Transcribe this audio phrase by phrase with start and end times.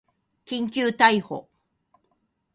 [0.47, 1.47] 緊急逮捕